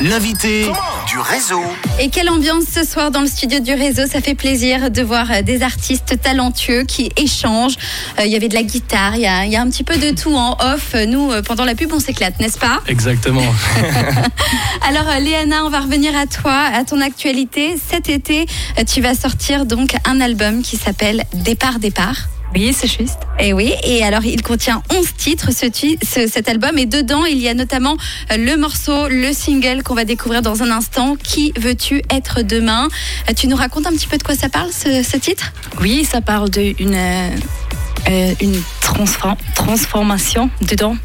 [0.00, 0.66] l'invité
[1.06, 1.62] du réseau.
[1.98, 4.02] Et quelle ambiance ce soir dans le studio du réseau.
[4.10, 7.76] Ça fait plaisir de voir euh, des artistes talentueux qui échangent.
[8.18, 9.84] Euh, Il y avait de la guitare, il y, a, il y a un petit
[9.84, 10.94] peu de tout en off.
[11.06, 12.80] Nous, euh, pendant la pub, on s'éclate, n'est-ce pas?
[12.86, 13.42] Exactement.
[14.88, 17.76] Alors, Léana, on va revenir à toi, à ton actualité.
[17.90, 18.46] Cet été,
[18.86, 22.16] tu vas sortir donc un album qui s'appelle Départ, Départ.
[22.54, 23.18] Oui, c'est juste.
[23.38, 27.48] Et oui, et alors il contient 11 titres, ce, cet album, et dedans il y
[27.48, 27.96] a notamment
[28.32, 32.88] euh, le morceau, le single qu'on va découvrir dans un instant, Qui veux-tu être demain?
[33.28, 35.52] Euh, Tu nous racontes un petit peu de quoi ça parle, ce, ce titre?
[35.80, 37.28] Oui, ça parle d'une euh,
[38.08, 40.96] euh, une transfor- transformation dedans.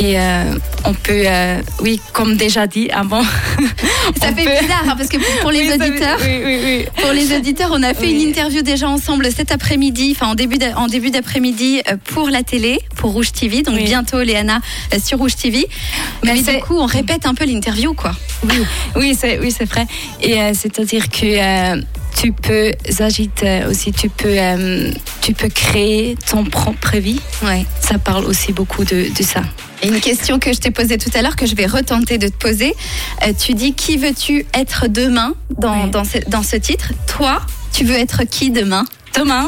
[0.00, 3.22] Et euh, on peut, euh, oui, comme déjà dit avant.
[4.20, 6.18] Ça fait peut- bizarre, hein, parce que pour, les Oui, ça fait- auditeurs...
[6.20, 6.84] Oui, oui, oui.
[7.02, 10.56] Pour les auditeurs, on a fait une interview déjà ensemble cet après-midi, enfin en début
[10.56, 13.62] d'a- en début d'après-midi euh, pour la télé, pour Rouge TV.
[13.62, 14.60] Donc bientôt, Léana,
[15.04, 15.68] sur Rouge TV.
[16.24, 18.12] Mais, Mais du coup, on répète un peu l'interview, quoi.
[18.44, 18.54] Oui,
[18.96, 19.86] oui, c'est oui, c'est vrai.
[20.22, 21.26] Et euh, c'est-à-dire que
[22.16, 27.20] tu peux agiter aussi, tu peux, euh, tu peux créer ton propre vie.
[27.42, 27.64] Ouais.
[27.80, 29.42] Ça parle aussi beaucoup de, de ça.
[29.82, 32.26] Et une question que je t'ai posée tout à l'heure, que je vais retenter de
[32.28, 32.74] te poser.
[33.26, 36.90] Euh, tu dis qui veux-tu être demain dans, dans, ce, dans ce titre?
[37.06, 37.40] Toi,
[37.72, 38.84] tu veux être qui demain?
[39.12, 39.46] Thomas,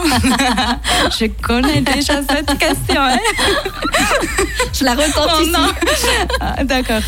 [1.20, 2.96] je connais déjà cette question.
[3.00, 3.18] hein.
[4.72, 5.52] Je la retente Oh ici.
[6.40, 7.00] Ah, D'accord.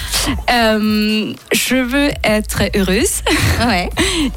[0.50, 3.22] Euh, je veux être heureuse.
[3.66, 3.88] Ouais.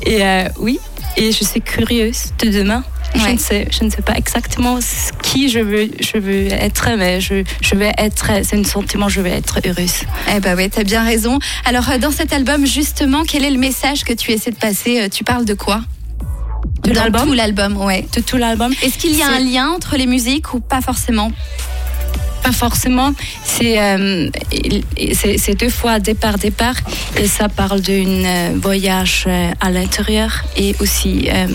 [0.04, 0.80] Et euh, oui,
[1.18, 2.84] et je suis curieuse de demain.
[3.14, 4.78] Je, ne sais, je ne sais pas exactement
[5.22, 9.22] qui je veux, je veux être, mais je, je vais être, c'est un sentiment, je
[9.22, 10.02] vais être heureuse.
[10.36, 11.40] Eh ben oui, t'as bien raison.
[11.66, 15.02] Alors euh, dans cet album, justement, quel est le message que tu essaies de passer
[15.02, 15.82] Euh, Tu parles de quoi?
[16.84, 17.28] De l'album?
[17.28, 18.06] Tout l'album, ouais.
[18.16, 18.74] De tout l'album.
[18.84, 21.32] Est-ce qu'il y a un lien entre les musiques ou pas forcément?
[22.46, 23.12] Pas forcément.
[23.44, 24.30] C'est euh,
[25.60, 26.76] deux fois départ départ
[27.18, 31.48] et ça parle d'un euh, voyage euh, à l'intérieur et aussi euh,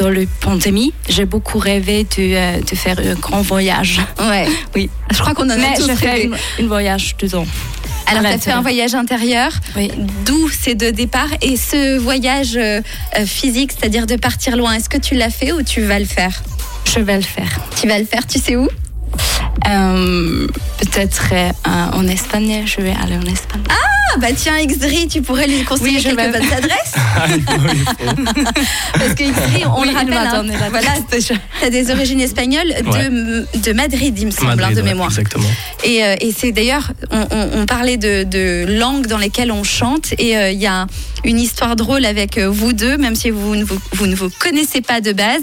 [0.00, 4.00] dans la pandémie j'ai beaucoup rêvé de, de faire un grand voyage.
[4.18, 4.46] Ouais.
[4.74, 4.90] Oui.
[5.12, 6.30] Je crois qu'on en a Mais tous fait rêvé.
[6.60, 7.46] un voyage dedans.
[8.06, 9.90] Alors, tu as fait un voyage intérieur, Oui.
[10.26, 11.28] d'où ces deux départs.
[11.42, 12.58] Et ce voyage
[13.26, 16.42] physique, c'est-à-dire de partir loin, est-ce que tu l'as fait ou tu vas le faire?
[16.92, 17.60] Je vais le faire.
[17.80, 18.68] Tu vas le faire, tu sais où?
[20.78, 21.50] Peut-être euh,
[21.92, 23.62] en Espagne, je vais aller en Espagne.
[23.70, 27.52] Ah bah tiens, Xdri, tu pourrais lui conseiller Oui, quelques bonnes adresses Ah, il faut-
[27.72, 28.34] il faut.
[28.94, 30.88] Parce que Xdri, on Oui, le rappelle, hein, voilà,
[31.20, 35.08] tu as des origines espagnoles de, de Madrid, il me semble, hein, de ouais, mémoire.
[35.10, 35.48] Exactement.
[35.84, 39.64] Et, euh, et c'est d'ailleurs, on, on- on parlait de, de langues dans lesquelles on
[39.64, 40.86] chante, et euh, il y a
[41.24, 44.30] une histoire drôle avec euh, vous deux, même si vous ne vous, vous ne vous
[44.38, 45.42] connaissez pas de base.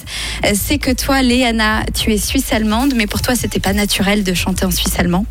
[0.56, 4.66] C'est que toi, Léana, tu es suisse-allemande, mais pour toi, c'était pas naturel de chanter
[4.66, 5.26] en suisse-allemand.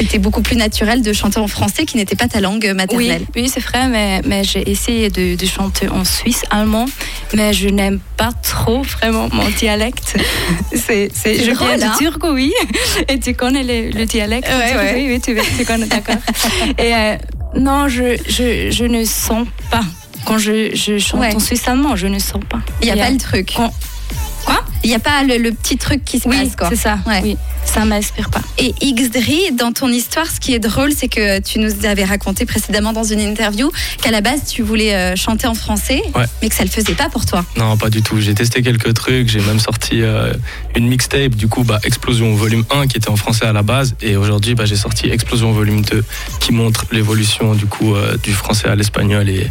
[0.00, 3.22] C'était beaucoup plus naturel de chanter en français, qui n'était pas ta langue Oui, maternelle.
[3.36, 6.86] oui c'est vrai, mais, mais j'ai essayé de, de chanter en suisse allemand,
[7.34, 10.16] mais je n'aime pas trop vraiment mon dialecte.
[10.74, 12.50] C'est, je viens hein du turc, oui,
[13.08, 14.48] et tu connais le, le dialecte?
[14.48, 14.94] Ouais.
[14.94, 16.16] Oui, oui, tu, tu connais, d'accord.
[16.78, 17.16] Et euh,
[17.56, 19.82] non, je, je, je ne sens pas.
[20.24, 21.34] Quand je, je chante Ouais.
[21.34, 22.60] en suisse allemand, je ne sens pas.
[22.82, 23.52] Il n'y a pas le truc.
[23.56, 23.72] quand-
[24.82, 26.68] Il n'y a pas le, le petit truc qui se Oui, passe, quoi.
[26.70, 26.98] c'est ça.
[27.06, 27.20] Ouais.
[27.22, 28.40] Oui, ça m'inspire pas.
[28.58, 32.46] Et Xdri, dans ton histoire, ce qui est drôle, c'est que tu nous avais raconté
[32.46, 33.70] précédemment dans une interview
[34.02, 36.24] qu'à la base, tu voulais euh, chanter en français, Ouais.
[36.42, 37.44] mais que ça le faisait pas pour toi.
[37.56, 38.18] Non, pas du tout.
[38.20, 39.28] J'ai testé quelques trucs.
[39.28, 40.32] J'ai même sorti euh,
[40.74, 43.94] une mixtape, du coup, bah, Explosion volume 1 qui était en français à la base.
[44.00, 46.04] Et aujourd'hui, bah, j'ai sorti Explosion volume 2
[46.40, 49.28] qui montre l'évolution du coup euh, du français à l'espagnol.
[49.28, 49.46] Et,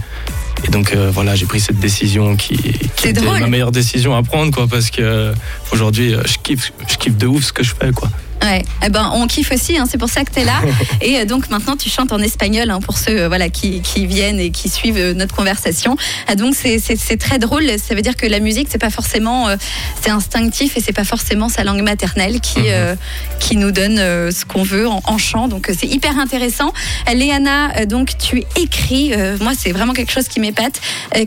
[0.65, 3.39] et donc, euh, voilà, j'ai pris cette décision qui, était drôle.
[3.39, 5.33] ma meilleure décision à prendre, quoi, parce que euh,
[5.71, 8.09] aujourd'hui, euh, je kiffe, je kiffe de ouf ce que je fais, quoi.
[8.41, 10.61] Ouais, eh ben, on kiffe aussi, hein, c'est pour ça que tu es là.
[11.01, 14.05] et euh, donc maintenant, tu chantes en espagnol hein, pour ceux euh, voilà, qui, qui
[14.05, 15.97] viennent et qui suivent euh, notre conversation.
[16.27, 16.79] Ah, donc c'est-
[17.19, 19.57] très drôle, ça veut dire que la musique, c'est pas forcément, euh,
[20.01, 22.97] c'est instinctif et c'est pas forcément sa langue maternelle qui, Mhm.
[23.39, 25.47] qui nous donne ce qu'on veut en, en chant.
[25.47, 26.71] Donc c'est hyper intéressant.
[27.13, 29.11] Léana, donc tu écris,
[29.41, 30.79] moi c'est vraiment quelque chose qui m'épate,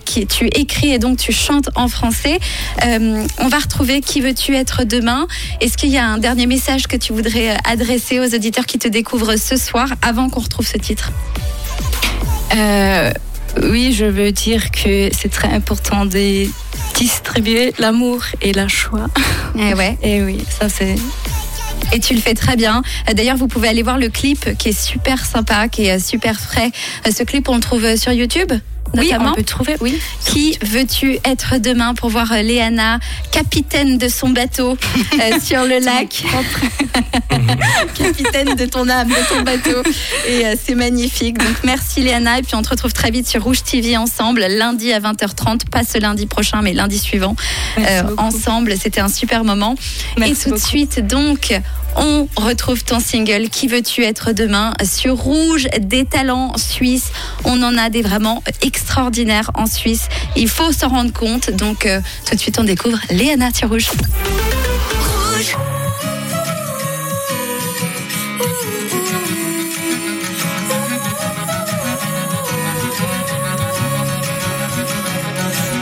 [0.04, 2.38] qui, tu écris et donc tu chantes en français.
[2.82, 5.26] On va retrouver Qui veux-tu être demain?
[5.60, 8.78] Est-ce qu'il y a un dernier message que tu voudrais euh, adresser aux auditeurs qui
[8.78, 11.10] te découvrent ce soir avant qu'on retrouve ce titre
[12.54, 13.10] Euh,
[13.62, 16.46] oui, je veux dire que c'est très important de
[16.94, 19.08] distribuer l'amour et la joie.
[19.58, 19.98] Eh ouais.
[20.02, 20.94] Et oui, ça c'est.
[21.92, 22.82] Et tu le fais très bien.
[23.12, 26.70] D'ailleurs, vous pouvez aller voir le clip qui est super sympa, qui est super frais.
[27.06, 28.52] Euh, Ce clip, on le trouve sur YouTube?
[28.94, 29.24] Notamment.
[29.24, 30.00] Oui, on peut trouver, oui.
[30.24, 32.98] Qui veux-tu être demain pour voir euh, Léana,
[33.30, 34.76] capitaine de son bateau
[35.20, 36.24] euh, sur le lac?
[37.94, 39.82] Capitaine de ton âme, de ton bateau.
[40.28, 41.38] Et euh, c'est magnifique.
[41.38, 42.38] Donc merci Léana.
[42.38, 45.68] Et puis on te retrouve très vite sur Rouge TV ensemble, lundi à 20h30.
[45.70, 47.34] Pas ce lundi prochain, mais lundi suivant.
[48.16, 49.74] Ensemble, c'était un super moment.
[50.18, 51.52] Merci et tout de suite, donc,
[51.96, 57.10] on retrouve ton single Qui veux-tu être demain sur Rouge des talents suisses.
[57.44, 60.08] On en a des vraiment extraordinaires en Suisse.
[60.36, 61.50] Il faut s'en rendre compte.
[61.50, 63.88] Donc, euh, tout de suite, on découvre Léana sur Rouge.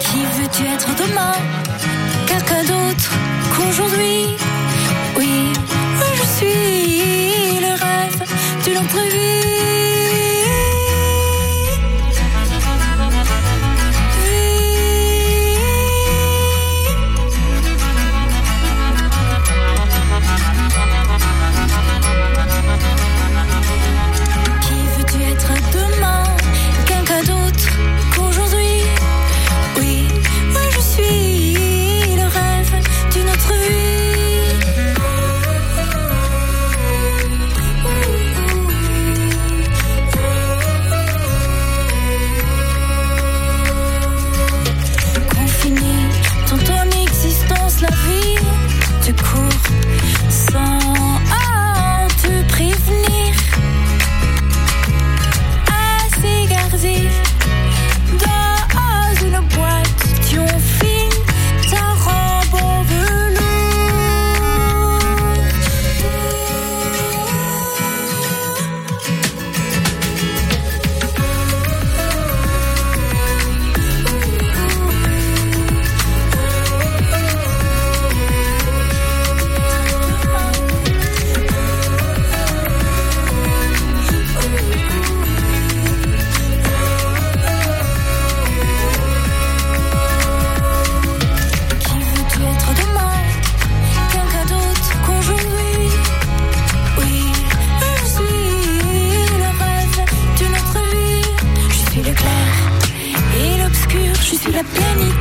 [0.00, 1.32] Qui veux-tu être demain?
[2.26, 3.12] Quelqu'un d'autre
[3.54, 4.39] qu'aujourd'hui?
[8.80, 9.49] Autre Qui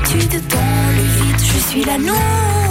[0.10, 2.69] plénitude dans le vide Je suis la nuit